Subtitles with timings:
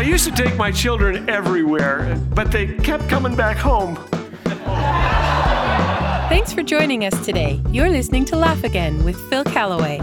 [0.00, 3.96] I used to take my children everywhere, but they kept coming back home.
[6.30, 7.60] Thanks for joining us today.
[7.68, 9.98] You're listening to Laugh Again with Phil Callaway.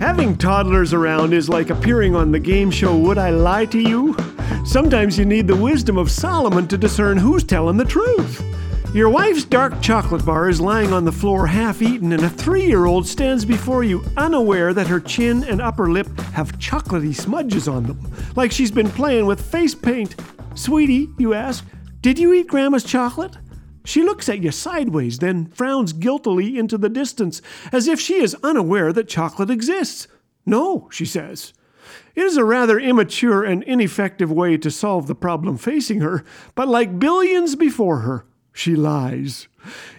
[0.00, 4.16] Having toddlers around is like appearing on the game show Would I Lie to You?
[4.64, 8.42] Sometimes you need the wisdom of Solomon to discern who's telling the truth.
[8.96, 12.64] Your wife's dark chocolate bar is lying on the floor half eaten, and a three
[12.64, 17.68] year old stands before you unaware that her chin and upper lip have chocolatey smudges
[17.68, 20.16] on them, like she's been playing with face paint.
[20.54, 21.62] Sweetie, you ask,
[22.00, 23.36] did you eat Grandma's chocolate?
[23.84, 28.34] She looks at you sideways, then frowns guiltily into the distance, as if she is
[28.42, 30.08] unaware that chocolate exists.
[30.46, 31.52] No, she says.
[32.14, 36.24] It is a rather immature and ineffective way to solve the problem facing her,
[36.54, 38.24] but like billions before her,
[38.56, 39.48] she lies.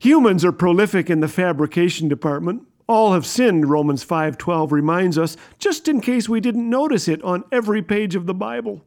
[0.00, 2.62] Humans are prolific in the fabrication department.
[2.88, 7.44] All have sinned, Romans 5:12 reminds us, just in case we didn't notice it on
[7.52, 8.84] every page of the Bible.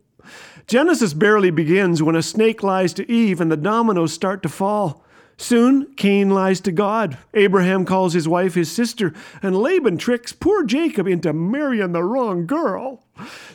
[0.67, 5.03] Genesis barely begins when a snake lies to Eve and the dominoes start to fall.
[5.37, 7.17] Soon, Cain lies to God.
[7.33, 12.45] Abraham calls his wife his sister, and Laban tricks poor Jacob into marrying the wrong
[12.45, 13.03] girl.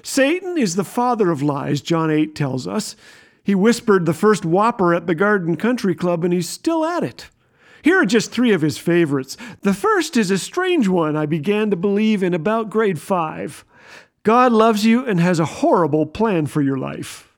[0.02, 2.96] Satan is the father of lies, John 8 tells us.
[3.50, 7.30] He whispered the first whopper at the Garden Country Club, and he's still at it.
[7.82, 9.36] Here are just three of his favorites.
[9.62, 13.64] The first is a strange one I began to believe in about grade five.
[14.22, 17.29] God loves you and has a horrible plan for your life.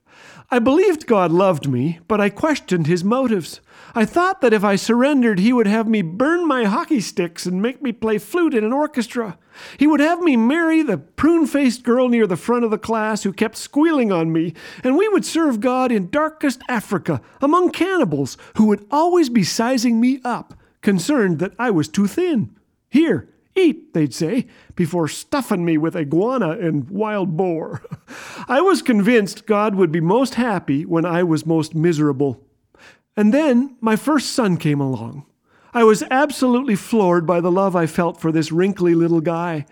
[0.53, 3.63] I believed God loved me, but I questioned his motives.
[3.95, 7.63] I thought that if I surrendered, he would have me burn my hockey sticks and
[7.63, 9.39] make me play flute in an orchestra.
[9.79, 13.23] He would have me marry the prune faced girl near the front of the class
[13.23, 14.53] who kept squealing on me,
[14.85, 20.03] and we would serve God in darkest Africa among cannibals who would always be sizing
[20.03, 22.55] me up, concerned that I was too thin.
[22.91, 27.83] Here, Eat, they'd say, before stuffing me with iguana and wild boar.
[28.49, 32.47] I was convinced God would be most happy when I was most miserable.
[33.17, 35.27] And then my first son came along.
[35.75, 39.65] I was absolutely floored by the love I felt for this wrinkly little guy.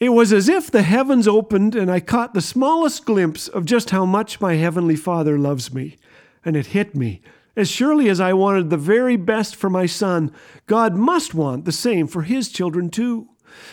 [0.00, 3.90] It was as if the heavens opened and I caught the smallest glimpse of just
[3.90, 5.96] how much my Heavenly Father loves me.
[6.44, 7.22] And it hit me
[7.56, 10.30] as surely as I wanted the very best for my son,
[10.66, 13.28] God must want the same for his children too.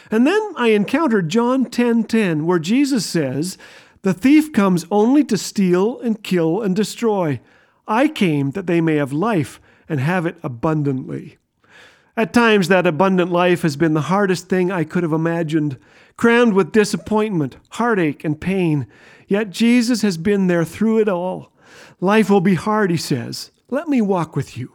[0.10, 3.58] And then I encountered John 10:10 10, 10, where Jesus says,
[4.04, 7.42] "The thief comes only to steal and kill and destroy.
[7.88, 11.38] I came that they may have life and have it abundantly."
[12.16, 15.78] At times, that abundant life has been the hardest thing I could have imagined,
[16.16, 18.86] crammed with disappointment, heartache, and pain.
[19.28, 21.52] Yet Jesus has been there through it all.
[22.00, 24.72] Life will be hard, he says, let me walk with you.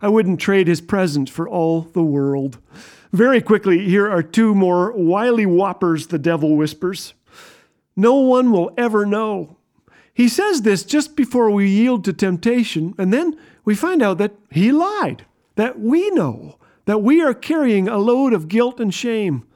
[0.00, 2.58] I wouldn't trade his presence for all the world.
[3.12, 7.14] Very quickly, here are two more wily whoppers the devil whispers.
[7.96, 9.56] No one will ever know.
[10.12, 14.34] He says this just before we yield to temptation, and then we find out that
[14.50, 15.24] he lied,
[15.54, 19.46] that we know, that we are carrying a load of guilt and shame.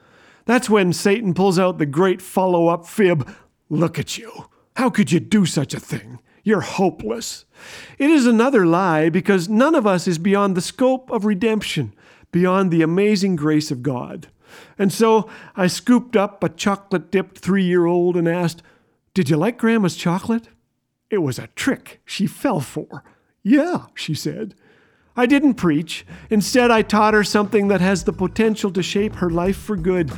[0.47, 3.28] That's when Satan pulls out the great follow up fib
[3.71, 4.47] Look at you.
[4.77, 6.21] How could you do such a thing?
[6.48, 7.44] You're hopeless.
[7.98, 11.92] It is another lie because none of us is beyond the scope of redemption,
[12.32, 14.28] beyond the amazing grace of God.
[14.78, 18.62] And so I scooped up a chocolate dipped three year old and asked,
[19.12, 20.48] Did you like Grandma's chocolate?
[21.10, 23.04] It was a trick she fell for.
[23.42, 24.54] Yeah, she said.
[25.15, 26.06] I didn't preach.
[26.30, 30.10] Instead, I taught her something that has the potential to shape her life for good.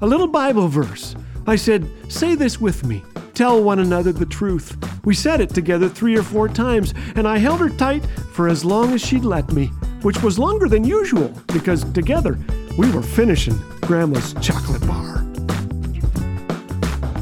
[0.00, 1.14] A little Bible verse.
[1.46, 3.04] I said, Say this with me
[3.36, 4.76] tell one another the truth.
[5.04, 8.64] We said it together three or four times, and I held her tight for as
[8.64, 9.66] long as she'd let me,
[10.02, 12.38] which was longer than usual because together
[12.78, 15.22] we were finishing Grandma's chocolate bar.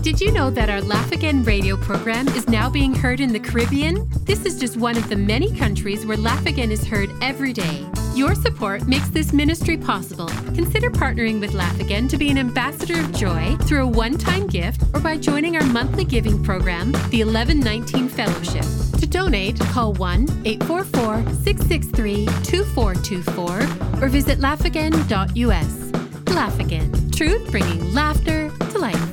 [0.02, 3.40] Did you know that our Laugh Again radio program is now being heard in the
[3.40, 4.08] Caribbean?
[4.24, 7.86] This is just one of the many countries where Laugh Again is heard every day.
[8.14, 10.28] Your support makes this ministry possible.
[10.54, 14.46] Consider partnering with Laugh Again to be an ambassador of joy through a one time
[14.46, 18.64] gift or by joining our monthly giving program, the 1119 Fellowship.
[19.00, 26.32] To donate, call 1 844 663 2424 or visit laughagain.us.
[26.32, 29.03] Laugh Again, truth bringing laughter to life.